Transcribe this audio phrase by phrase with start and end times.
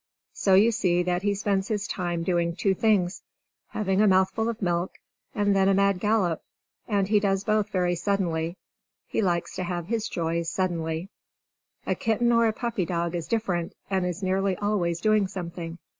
[0.33, 3.21] So you see that he spends his time doing two things
[3.67, 4.95] having a mouthful of milk,
[5.35, 6.41] and then a mad gallop.
[6.87, 8.57] And he does both very suddenly.
[9.05, 11.11] He likes to have his joys suddenly.
[11.85, 15.77] A kitten or a puppy dog is different, and is nearly always doing something.